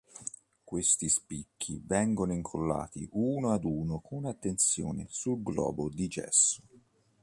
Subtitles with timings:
[0.63, 6.63] Questi "Spicchi" vengono incollati uno ad uno con attenzione sul globo di gesso.